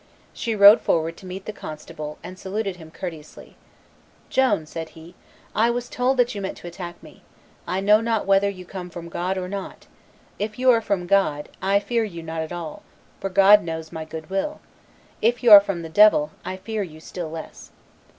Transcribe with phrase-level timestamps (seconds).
[0.33, 3.55] She rode forward to meet the constable, and saluted him courteously.
[4.31, 5.13] "Joan," said he,
[5.53, 7.21] "I was told that you meant to attack me;
[7.67, 9.85] I know not whether you come from God or not;
[10.39, 12.81] if you are from God, I fear you not at all,
[13.19, 14.59] for God knows my good will;
[15.21, 17.69] if you are from the devil, I fear you still less."